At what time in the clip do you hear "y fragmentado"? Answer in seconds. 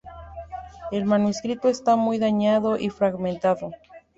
2.75-3.69